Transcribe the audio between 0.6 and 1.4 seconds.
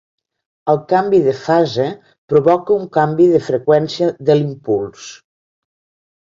El canvi de